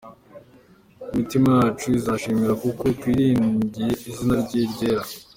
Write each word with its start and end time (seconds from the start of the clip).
Imitima 1.11 1.49
yacu 1.59 1.85
izamwishimira, 1.97 2.53
Kuko 2.63 2.83
twiringiye 2.97 3.91
izina 4.09 4.35
rye 4.43 4.61
ryera. 4.71 5.05